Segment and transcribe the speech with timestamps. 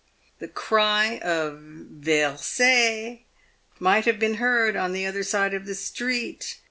[0.39, 3.19] The cry of" Ver r r sez"
[3.77, 6.57] might have been heard on the other side of the street.